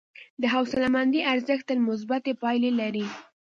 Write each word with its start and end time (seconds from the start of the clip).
د 0.41 0.43
حوصلهمندي 0.53 1.19
ارزښت 1.33 1.65
تل 1.69 1.79
مثبتې 1.89 2.31
پایلې 2.41 2.71
لري. 2.79 3.05